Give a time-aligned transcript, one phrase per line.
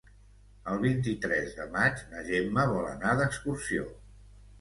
[0.69, 3.85] El vint-i-tres de maig na Gemma vol anar d'excursió.